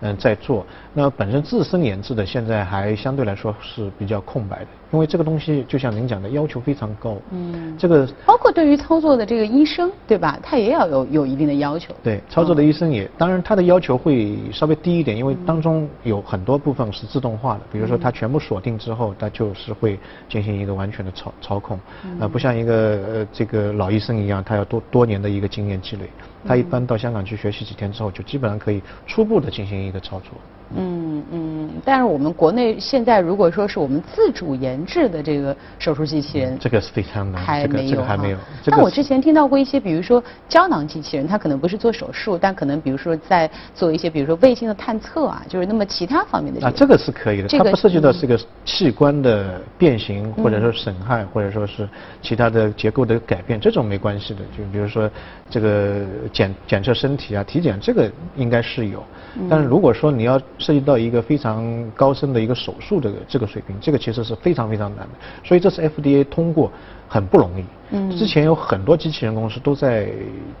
[0.00, 4.66] 嗯，在做那本身自身研制的，现在还相对来说是比较空白的。
[4.92, 7.16] 因为这个东西就像您讲的，要求非常高。
[7.30, 10.36] 嗯，这个包括对于操作的这个医生，对吧？
[10.42, 11.94] 他也要有有一定的要求。
[12.02, 17.60] 对，操作的医生也，当然他的要求会稍微低一点，因为当中有很多部分是自动化的。
[17.70, 19.96] 比如说，他全部锁定之后，他就是会
[20.28, 21.78] 进行一个完全的操操控。
[22.18, 26.10] 呃，不像一个呃这个老医生一样，他要多多年的一个经验积累。
[26.46, 30.32] 他一般到香港去学习几天之后，就基本上可以初步的进行一个操作。
[30.76, 38.38] 嗯嗯，但是我们国内现在如果说是我们自主研制的这个手术机器人，这个是非常难，还没有还没有。
[38.66, 46.64] 但我之前听到过一些，比如说胶囊机器人，它可能不是做手术，但可能比如说在做一些，比如说卫星的探测啊，就是那么其他方面的。
[46.64, 51.88] 啊，这个是可以的，它不涉及到这个器官的变形，或者说损害，或者说是
[52.22, 54.40] 其他的结构的改变，这种没关系的。
[54.56, 55.10] 就比如说
[55.48, 56.00] 这个
[56.32, 59.02] 检检测身体啊、体检，这个应该是有。
[59.48, 65.14] 但是如果说你要涉及到一个非常高深的一个手术的这个水平，这个其实是非常非常难的。
[65.42, 66.70] 所以这次 FDA 通过
[67.08, 67.64] 很不容易。
[67.90, 68.16] 嗯。
[68.16, 70.12] 之前有很多机器人公司都在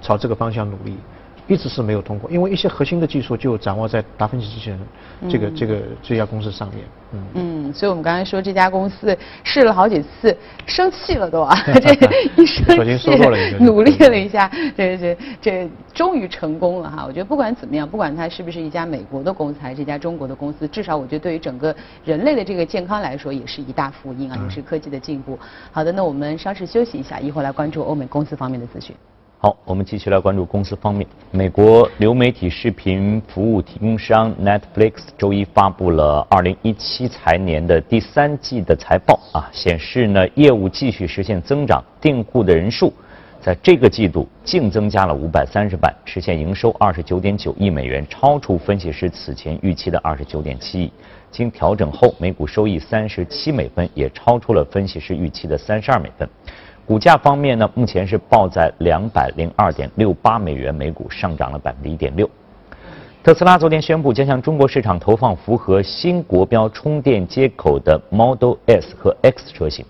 [0.02, 0.96] 朝这个方向努力。
[1.50, 4.78] 一直是没有通过，因为一些核心的技术就掌握在达芬奇机器人
[5.28, 6.78] 这个这个这家公司上面。
[7.12, 12.64] 嗯嗯，所以我们刚才说这家公司试了好几次，生气了都啊， 这一生
[12.96, 17.04] 气，努力了一下， 这这这终于成功了哈。
[17.04, 25.36] 我觉得不管怎么样，不管它是不是一家美国的公司还是这家中国的公司，至少我觉得对于整个人类的这个健康来说，也是一大福音啊，也是科技的进步。
[25.72, 28.94] 好的，那我们稍事休息一下，一会儿来关注欧美公司方面的资讯。
[29.42, 31.06] 好，我们继续来关注公司方面。
[31.30, 42.92] 美国流媒体视频服务提供商 Netflix 周一发布了2017财年的第三季的财报啊，显示呢业务继续实现增长，订户的人数
[43.40, 50.92] 在这个季度净增加了530万，实现营收29.9亿美元，超出分析师此前预期的29.7亿。
[51.30, 56.28] 经调整后，每股收益37美分，也超出了分析师预期的32美分。
[56.90, 62.28] 股价方面呢，目前是报在两百零二点六八美元每股，上涨了百分之一点六。
[63.22, 69.86] 特斯拉昨天宣布将向中国市场投放符合新国标充电接口的 Model S 和 X 车型。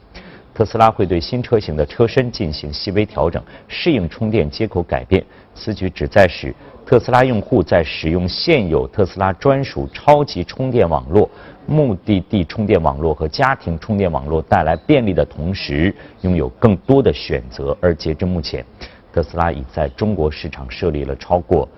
[0.52, 5.24] 特斯拉会对新车型的车身进行细微调整，适应充电接口改变。
[5.54, 6.54] 此举旨在使
[6.90, 11.30] 特斯拉用户在使用现有特斯拉专属超级充电网络。
[11.64, 17.78] 目的地充电网络和家庭充电网络带来便利的同时，拥有更多的选择。
[17.80, 18.66] 而截至目前，
[19.12, 21.68] 特斯拉已在中国市场设立了超过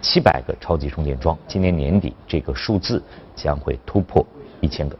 [0.00, 1.36] 七百个超级充电桩。
[1.48, 3.02] 今年年底，这个数字
[3.34, 4.24] 将会突破
[4.60, 4.96] 一千个。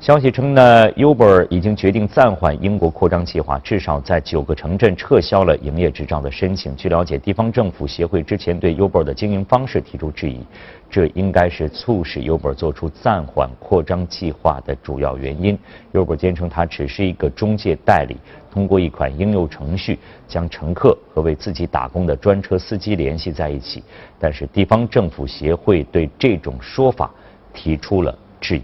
[0.00, 6.74] 消息称呢，Uber 已经决定暂缓英国扩张计划，至少在九个城镇撤销了营业执照的申请。
[6.74, 10.40] 据了解，地方政府协会之前对 Uber 的经营方式提出质疑，
[10.88, 15.58] 这应该是促使 Uber 做出暂缓扩张计划的主要原因。
[15.92, 18.16] Uber 坚称它只是一个中介代理，
[18.50, 23.84] 通过一款应用程序将乘客和为自己打工的专车司机联系在一起。
[24.18, 27.10] 但是地方政府协会对这种说法
[27.52, 28.62] 提出了质疑。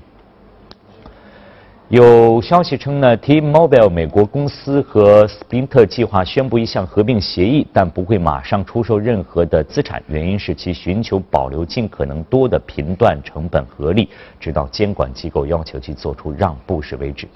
[1.88, 10.02] 有消息称呢，T-Mobile 美国公司和斯宾特计划宣布一项合并协议，但不会马上出售任何的资产。
[10.08, 14.08] 原因是其寻求保留尽可能多的频段成本合力，
[14.40, 17.28] 直到监管机构要求其做出让步时为止。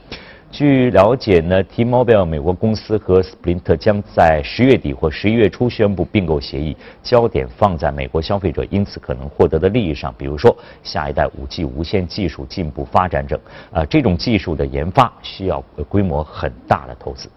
[0.52, 13.38] 据了解呢，T-Mobile 美国公司和 Sprint 将在十月底或十一月初宣布并购协议，焦点放在美国消费者因此可能获得的利益上，比如说下一代 5G 无线技术进步发展等。
[13.72, 17.30] 啊，这种技术的研发需要规模很大的投资。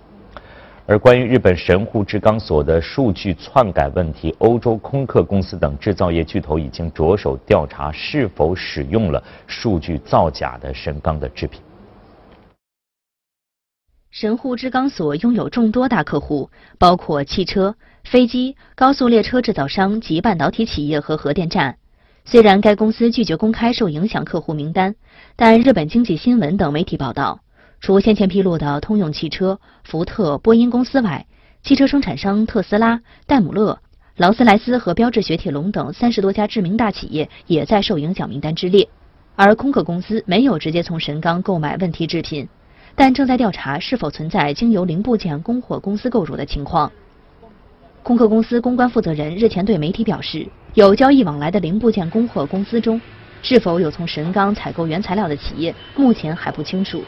[0.88, 11.62] 而关于日本神户制钢所的数据篡改问题，欧洲空客公司等制造业巨头已经着手调查是否使用了数据造假的神钢的制品。
[14.13, 21.78] 神户制钢所拥有众多大客户，包括汽车、飞机、高速列车制造商及半导体企业和核电站。
[22.23, 24.93] 虽然该公司拒绝公开受影响客户名单，
[25.36, 27.39] 但日本经济新闻等媒体报道，
[27.82, 31.26] 除先前披露的通用汽车、福特、波音公司外，
[31.63, 33.80] 汽车生产商特斯拉、戴姆勒、
[34.15, 38.88] 劳斯莱斯和标致雪铁龙等三十多家知名大企业也在受影响名单之列。
[39.36, 42.47] 而空客公司没有直接从神钢购买问题制品。
[42.95, 46.91] 但正在调查是否存在经由零部件供货公司购入的情况。
[48.03, 52.99] 空客公司公关负责人日前对媒体表示，有交易往来的零部件供货公司中，
[53.41, 57.03] 是否有从神钢采购原材料的企业，目前还不清楚。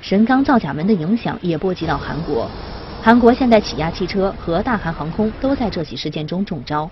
[0.00, 2.48] 神钢造假门的影响也波及到韩国，
[3.02, 6.90] 韩国现代起亚汽车和大韩航空都在这起事件中中招。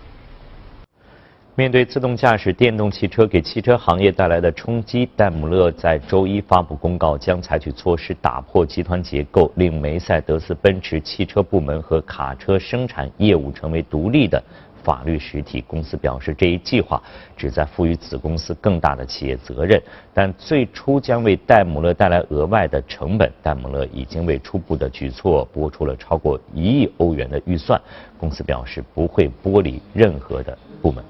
[1.54, 14.42] 面对自动驾驶电动汽车给汽车行业带来的冲击，戴姆勒在周一发布公告，将采取措施打破集团结构，令梅赛德斯奔驰汽车部门和卡车生产业务成为独立的
[14.82, 15.60] 法律实体。
[15.66, 17.02] 公司表示，这一计划
[17.36, 19.78] 旨在赋予子公司更大的企业责任，
[20.14, 23.30] 但最初将为戴姆勒带来额外的成本。
[23.42, 27.78] 戴姆勒已经为初步的举措拨出了超过一亿欧元的预算。
[28.16, 31.04] 公司表示不会剥离任何的部门。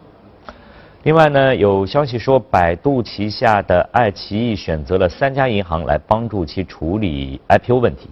[1.05, 8.09] 另外呢，有消息说，百度旗下的爱奇艺选择了三家银行来帮助其处理 IPO 问题。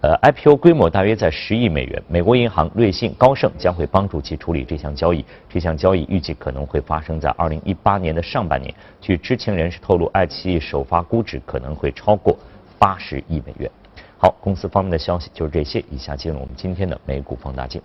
[0.00, 2.02] 呃，IPO 规模大约在十亿美元。
[2.08, 5.24] 美国银行、瑞信、高盛将会帮助其处理这项交易。
[5.48, 8.74] 这项交易预计可能会发生在二零一八年的上半年。
[9.00, 12.36] 据知情人士透露，爱奇艺首发估值可能会超过
[12.76, 13.70] 八十亿美元。
[14.18, 15.78] 好，公司方面的消息就是这些。
[15.92, 17.80] 以下进入我们今天的美股放大镜。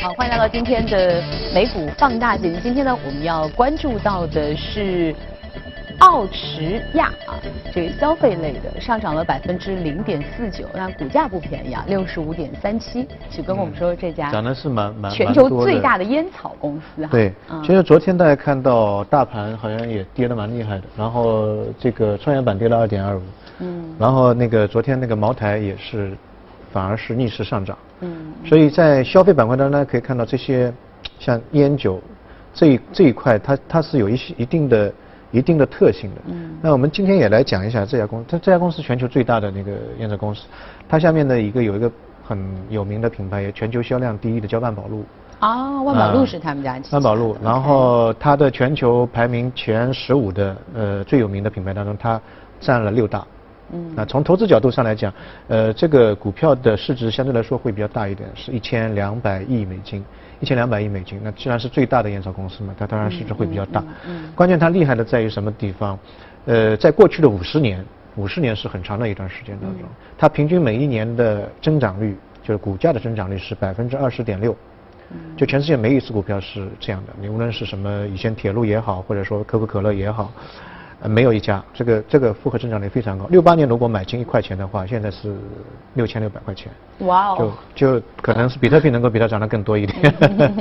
[0.00, 1.20] 好，欢迎来到今天的
[1.52, 2.56] 美股放大镜。
[2.62, 5.12] 今天呢，我们要关注到的是
[5.98, 7.34] 奥驰亚啊，
[7.72, 13.08] 这个消费类的上涨了百分之零点四九，那股价不便宜啊，六十五点三七。
[13.28, 17.08] 请跟我们说这家涨的是蛮蛮全球最大的烟草公司哈。
[17.10, 23.22] 对，其实昨天大家看到大盘好像也跌得蛮厉害的，然后这个创业板跌了二点二五，
[23.58, 26.16] 嗯，然后那个昨天那个茅台也是。
[26.72, 30.72] 反而是逆势上涨，嗯，所以在消费板块当中可以看到这些，
[31.18, 32.00] 像烟酒
[32.54, 34.92] 这一这一块，它它是有一些一定的
[35.30, 40.46] 一定的特性的，嗯，那我们今天也来讲一下这家公司，它这家公司全球最大的那个烟草公司，
[40.88, 41.90] 它下面的一个有一个
[42.24, 45.04] 很有名的品牌，也全球销量第一的叫万宝路，
[45.38, 52.20] 啊，万宝路是他们家，万宝路，然后它的全球排名前十五的呃最有名的品牌当中，它
[52.58, 53.24] 占了六大。
[53.72, 55.12] 嗯，那从投资角度上来讲，
[55.48, 60.04] 呃，这个股票的市值相对来说会比较大一点，是一千两百亿美金，
[60.40, 61.20] 一千两百亿美金。
[61.22, 63.84] 那既然是最大的烟草公司嘛，它当然市值会比较大。
[64.06, 65.98] 嗯，关键它厉害的在于什么地方？
[66.46, 67.84] 呃，在过去的五十年，
[68.16, 74.56] 五十年是很长的一段时间当中，它平均每一年的增长率，就是股价的增长率是百分之二十点六。
[75.36, 80.32] 就全世界没一次股票是这样的，你无论是什么以前铁路也好，或者说可口可乐也好。
[81.02, 83.26] 呃，没有一家，这个这个复合增长率非常高。
[83.30, 85.34] 六八年如果买进一块钱的话，现在是
[85.94, 86.70] 六千六百块钱。
[86.98, 87.52] 哇哦！
[87.74, 90.14] 就就可能是比特币能够比它涨得更多一点。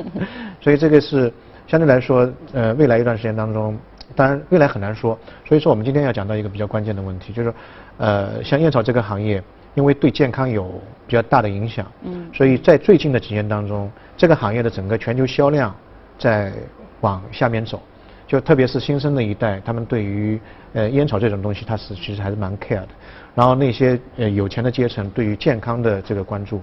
[0.61, 1.31] 所以这个是
[1.67, 3.77] 相对来说，呃，未来一段时间当中，
[4.15, 5.17] 当然未来很难说。
[5.45, 7.53] 所以说我们今天要讲到一个比较关键的问题，就是
[7.97, 9.43] 呃，像烟草这个行业，
[9.75, 15.75] 因为对健康有比较大的影响，嗯，所以在最近的几年当中，这个行业的整个全球销量
[16.17, 16.53] 在
[17.01, 17.81] 往下面走。
[18.29, 20.39] 就特别是新生的一代，他们对于
[20.73, 22.89] 呃烟草这种东西，他是其实还是蛮 care 的。
[23.33, 26.61] 然后那些呃有钱的阶层对于健康的这个关注，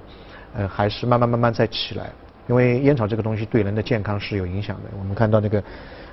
[0.55, 2.05] 呃还是慢慢慢慢在起来。
[2.47, 4.83] 因为烟草这个东西对人的健康是有影响的。
[4.97, 5.61] 我们看到那个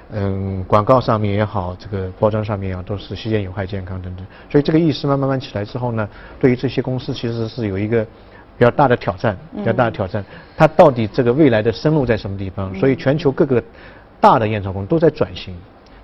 [0.10, 4.26] 嗯广告上面也好，这个包装上面也好，都是吸烟有害健康等等。
[4.50, 8.04] 所以这个意识慢慢慢起来之后呢，对于这些公司其实是有一个
[8.58, 10.26] 比较大的挑战，比较大的挑战。
[10.58, 12.74] 它到底这个未来的生路在什么地方？
[12.80, 13.64] 所以全球各个。
[14.24, 15.54] 大的烟草公司都在转型，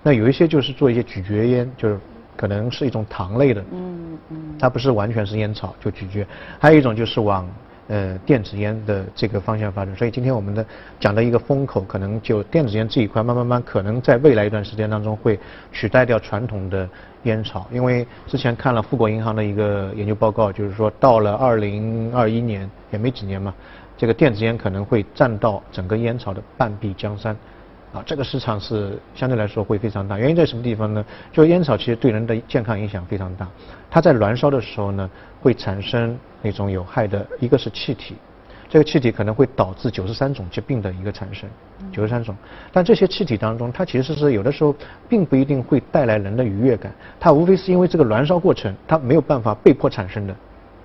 [0.03, 1.97] 那有一些就是做一些咀嚼烟，就是
[2.35, 6.27] 可能是一种糖类的，嗯嗯，它不是完全是烟草就咀嚼，
[6.59, 7.49] 还有一种就是往
[7.87, 9.95] 呃电子烟的这个方向发展。
[9.95, 10.65] 所以今天我们的
[10.99, 15.39] 讲的一个风口，可能就电子烟这一块，慢慢慢可能在未来一段时间当中会
[15.71, 16.89] 取代掉传统的
[17.23, 17.65] 烟草。
[17.71, 23.53] 因为之前看了富国银行的一个研究报告，就是说到了二零二一年也没几年嘛，
[23.97, 27.33] 这个电子烟可能会占到整个烟草的半壁江山。
[27.91, 31.03] 啊，这个市场是相对来说会非常大，原因在什么地方呢？
[31.31, 33.47] 就烟草其实对人的健康影响非常大，
[33.89, 35.09] 它在燃烧的时候呢，
[35.41, 38.15] 会产生那种有害的，一个是气体，
[38.69, 41.49] 这个气体可能会导致九十三种疾病的一个产生，
[41.91, 42.35] 九十三种。
[42.71, 44.75] 但这些气体当中，它其实是有的时候
[45.07, 50.35] 并不一定会带来人的愉悦感，它无非是因为这个燃烧过程它没有办法被迫产生的。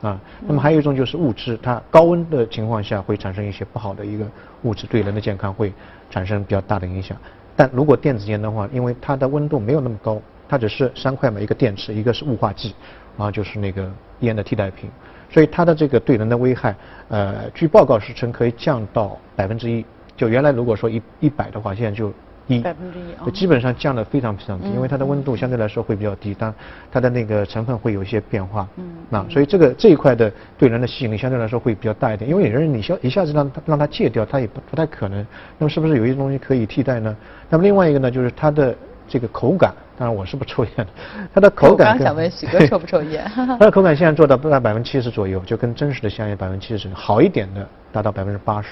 [0.01, 4.27] 啊，那么还有一种就是物质，它高温的情况下会产生一些不好的一个
[4.63, 5.73] 物质，对人的健康会
[6.15, 7.19] 产生比较大的影响。
[7.57, 12.73] 但如果电子烟的话，因为它的温度没有那么高，它只是三块嘛，一个电池，一个是雾化剂，
[13.19, 14.89] 然后就是那个烟的替代品，
[15.29, 16.77] 所以它的这个对人的危害，
[17.09, 19.85] 呃，据报告是称可以降到百分之一，
[20.17, 22.13] 就原来如果说一一百的话，现在就。
[22.47, 26.53] 一百分之一，基本上降的非常非常低，因为它的温度相对来说会比较低，但
[26.93, 35.27] 它的那个成分会有一些变化，嗯，那所以这个这一块的对人的吸引力相对来说会比较大一点，因为有人你消一下子让他让他戒掉，他也不不太可能，
[35.59, 37.17] 那么是不是有一些东西可以替代呢？
[37.49, 38.75] 那么另外一个呢，就是它的
[39.09, 40.87] 这个口感，当然我是不抽烟的，
[41.35, 41.97] 它的口感。
[41.97, 43.25] 刚想问许哥抽不抽烟？
[43.35, 48.69] 它的口感现在做到不到百分之七十左右，就跟真实的香烟百分之七十，好一点的达到百分之八十。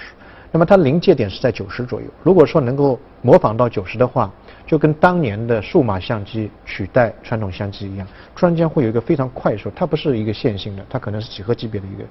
[0.53, 2.07] 那么它临界点是在九十左右。
[2.23, 4.31] 如果说能够模仿到九十的话，
[4.67, 12.05] 就跟当年的数码相机取代传统相机一样，突然间会有一个非常快速，它不是一个线性的，它可能是几何级别的一个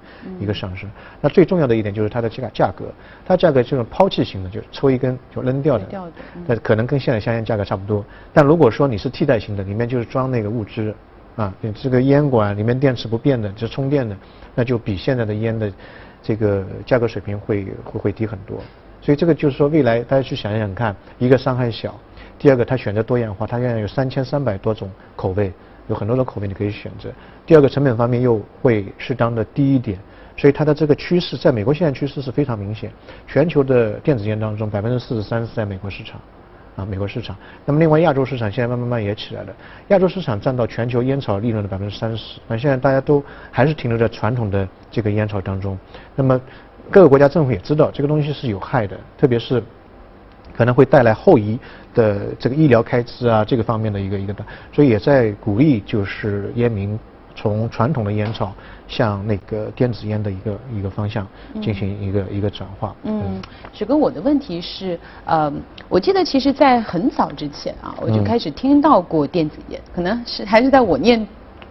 [0.44, 0.90] 一个上升。
[1.22, 2.86] 那最重要的一点就是它的价价格，
[3.26, 5.86] 它价格这种抛弃型的，就抽一根就扔掉的，
[6.48, 8.04] 那可能跟现在香烟价格差不多。
[8.34, 10.94] 但如果说你是替代型的，里面就是装那个物资
[11.36, 14.18] 啊，你这个烟管里面电池不变的，就充电的，
[14.56, 15.72] 那就比现在的烟的。
[16.22, 18.58] 这个价格水平会会会低很多。
[19.02, 22.00] 所以这个就是说，未来大家去想想看，一个伤害小，
[22.38, 25.52] 第二个它选择多样化，它现在有三千三百多种口味，
[25.88, 27.10] 有很多的口味你可以选择。
[27.46, 29.98] 第二个成本方面又会适当的低一点，
[30.38, 32.92] 所以它的这个趋势，在美国现在趋势是非常明显。
[33.28, 36.22] 全球的电子烟当中，百分之四十三是在美国市场，
[36.76, 37.36] 啊，美国市场。
[37.66, 39.54] 那么另外亚洲市场现在慢慢慢也起来了，
[39.90, 42.40] 亚洲市场占到全球烟草利润的百分之三十。
[42.48, 45.78] 那现在大家都还是停留在传统的这个烟草当中，
[46.16, 46.40] 那么。
[46.90, 49.64] 各个国家政府也知道这个东西是有害的，特别是
[50.54, 51.58] 可能会带来后遗
[51.94, 54.44] 的这个医疗开支啊，这个方面的一个一个的，
[54.74, 57.00] 所以也在鼓励就是烟民
[57.42, 58.54] 从传统的烟草
[58.88, 61.28] 向那个电子烟的一个一个方向
[61.62, 62.96] 进行一个一个转化。
[63.04, 63.42] 嗯，
[63.74, 65.52] 史哥，我的问题是，呃，
[65.90, 71.28] 我记得其实在很早之前啊，我就开始听到过电子烟，可能是还是在我念。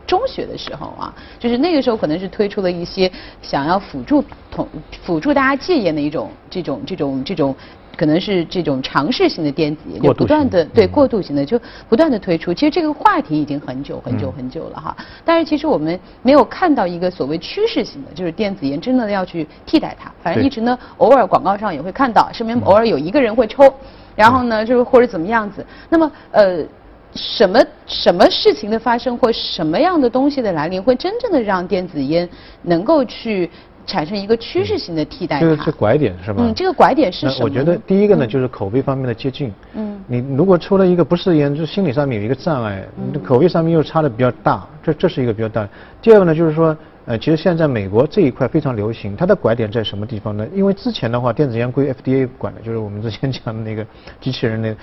[0.06, 3.08] 中学的时候啊，就是那个时候可能是推出了一些
[3.40, 4.66] 想要辅助同
[5.04, 7.54] 辅助大家戒烟的一种这种这种这种，
[8.01, 12.55] 可能是这种尝试性的电子烟，就不断的对过渡型的就不断的推出。
[12.55, 20.11] 其实这个话题已经很久很久很久了哈，但是其实我们没有看到一个所谓趋势性的，就是电子烟真的要去替代它。
[20.22, 23.70] 反正一直呢，偶尔广告上也会看到，身边偶尔有一个人会抽，
[24.16, 25.66] 然后呢就是或者怎么样子。
[25.90, 26.64] 那么呃。
[27.12, 32.28] 什么什么事情的发生，或什么样的东西的来临，会真正的让电子烟
[32.62, 33.51] 能够去
[33.86, 35.40] 产生一个趋势性的替代？
[35.40, 36.42] 这个是拐点是吧？
[36.42, 37.44] 嗯，这个拐点是什么？
[37.44, 39.52] 我觉得第一个呢，就是口味方面的接近。
[39.74, 40.00] 嗯。
[40.06, 45.68] 你如果出了一个不适应，就心理上面有一个障碍，你的口味上面又差的比较大，这这是一个比较大。
[46.00, 46.76] 第二个呢，就是说。
[47.06, 50.46] 呃，其实现在美国这一块非常流行，它的拐点在什么地方呢？
[50.54, 53.84] 因为之前的话，电子烟归 FDA 管的，就是我们之前讲的那个
[54.20, 54.76] 机器人那，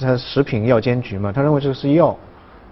[0.00, 2.16] 它食品药监局嘛，他认为这个是药，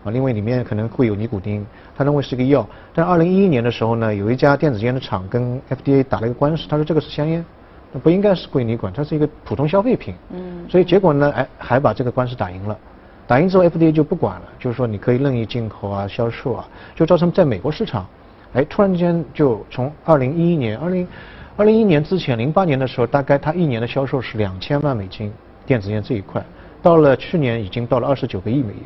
[0.04, 2.66] 啊，因为里面可能会有尼古丁，他认为是个药。
[2.94, 7.44] 但二零一一年的时候呢，有一家电子烟的厂跟 FDA 打了一个官司，他说这个是香烟，
[7.92, 10.14] 那不应该是归你管，它是一个普通消费品。
[10.30, 10.66] 嗯。
[10.68, 12.78] 所以结果呢，哎，还把这个官司打赢了，
[13.26, 18.06] 打赢之后 FDA 就不管了，就是说你可以任意进口啊、销售啊，就造成在美国市场。
[18.52, 21.08] 哎，突然之间就从二零一一年、二零
[21.56, 25.32] 二零一年之前，零八年的时候，大概它一年的销售是两千万美金，
[25.66, 26.44] 电子烟这一块，
[26.82, 28.84] 到了去年已经到了二十九个亿美元，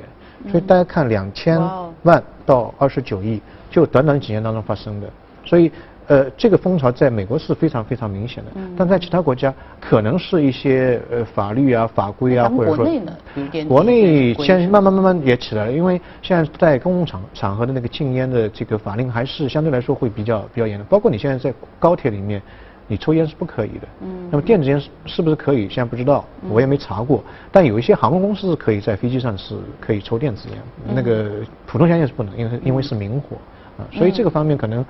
[0.50, 1.60] 所以大家看两千
[2.02, 5.08] 万到二十九亿，就短短几年当中发生的，
[5.44, 5.70] 所以。
[6.08, 12.86] 呃，这个风潮在美国是非常非常明显的，但在其他国家可能是一些呃法律啊、法规啊，或者说
[13.68, 22.40] 国内现在慢慢慢慢也起来了，因为现在在公共场场合的那个禁烟的这个法令还是相对来说会比较比较严的，包括你现在在高铁里面，
[22.88, 23.88] 你抽烟是不可以的。
[24.00, 24.28] 嗯。
[24.32, 25.68] 那么电子烟是是不是可以？
[25.68, 27.22] 现在不知道，我也没查过。
[27.52, 30.58] 但有一些航空公司是可以在飞机上是可以抽电子烟，
[30.92, 31.30] 那个
[31.66, 33.36] 普通香烟是不能，因为因为是明火
[33.78, 34.84] 啊，所以这个方面可能。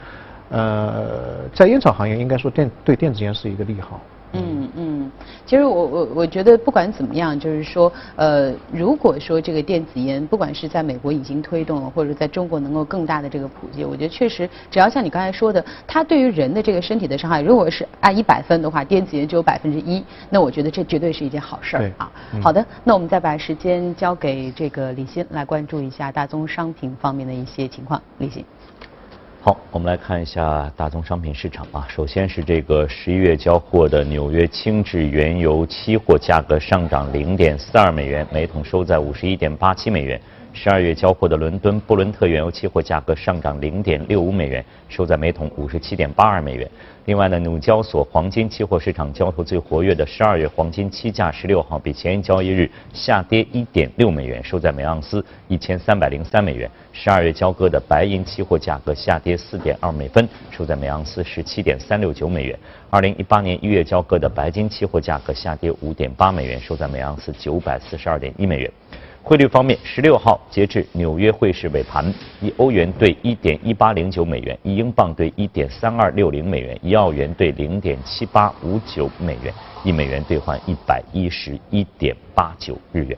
[0.51, 4.01] 呃，在烟草行业，应该说电对电子烟是一个利好。
[4.33, 5.13] 嗯嗯，
[5.47, 22.13] 其实我我我觉得不管怎么样，就是说，呃，如果说这个电子烟，不管是在美国已经推动了，或者在中国能够更大的这个普及，我觉得确实，只要像你刚才说的，它对于人的这个身体的伤害，如果是按一百分的话，电子烟只有百分之一，那我觉得这绝对是一件好事儿啊。
[22.43, 28.45] 好的，那我们再把时间交给这个李欣来关注一下大宗商品方面的一些情况，李欣。
[29.49, 31.87] 好，我们来看一下大宗商品市场啊。
[31.89, 40.21] 首先是这个十一月交货的纽约轻质原油期货价格上涨零点四二美元，每桶收在五十一点八七美元。
[40.61, 46.69] 十二月交货的伦敦布伦特原油期货价格上涨零点六五美元，收在每桶五十七点八二美元。
[47.05, 56.69] 另外呢，纽交所黄金期货市场交投最活跃的十二月黄金期价十六号比前一交易日下跌一点六美元，收在每盎司一千三百零三美元。
[56.93, 62.59] 十二月交割的白银期货价格下跌四点二美分，收在每盎司十七点三六九美元。
[62.91, 68.69] 二零一八年一月交割的白金期货价格下跌五点八美元，收在每盎司九百四十二点一美元。
[69.29, 72.03] 汇率方面，十六号截至纽约汇市尾盘，
[72.41, 79.53] 一欧元兑一点一八零九美元，一英镑兑一点三二六零美元，一澳元兑零点七八五九美元，
[79.85, 83.15] 一美元兑换一百一十一点八九日元。